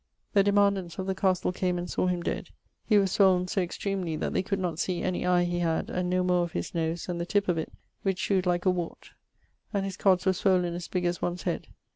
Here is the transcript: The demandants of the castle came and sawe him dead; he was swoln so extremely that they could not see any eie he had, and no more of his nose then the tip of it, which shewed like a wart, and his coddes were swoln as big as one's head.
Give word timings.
The 0.33 0.43
demandants 0.43 0.97
of 0.97 1.05
the 1.05 1.13
castle 1.13 1.51
came 1.51 1.77
and 1.77 1.87
sawe 1.87 2.07
him 2.07 2.23
dead; 2.23 2.49
he 2.87 2.97
was 2.97 3.11
swoln 3.11 3.47
so 3.47 3.61
extremely 3.61 4.15
that 4.15 4.33
they 4.33 4.41
could 4.41 4.57
not 4.57 4.79
see 4.79 5.03
any 5.03 5.21
eie 5.27 5.43
he 5.43 5.59
had, 5.59 5.91
and 5.91 6.09
no 6.09 6.23
more 6.23 6.43
of 6.43 6.53
his 6.53 6.73
nose 6.73 7.05
then 7.05 7.19
the 7.19 7.25
tip 7.27 7.47
of 7.47 7.59
it, 7.59 7.71
which 8.01 8.17
shewed 8.17 8.47
like 8.47 8.65
a 8.65 8.71
wart, 8.71 9.11
and 9.71 9.85
his 9.85 9.97
coddes 9.97 10.25
were 10.25 10.33
swoln 10.33 10.65
as 10.65 10.87
big 10.87 11.05
as 11.05 11.21
one's 11.21 11.43
head. 11.43 11.67